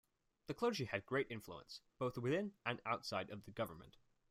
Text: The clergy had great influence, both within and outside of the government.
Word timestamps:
The 0.47 0.55
clergy 0.55 0.85
had 0.85 1.05
great 1.05 1.27
influence, 1.29 1.79
both 1.99 2.17
within 2.17 2.53
and 2.65 2.81
outside 2.87 3.29
of 3.29 3.45
the 3.45 3.51
government. 3.51 3.97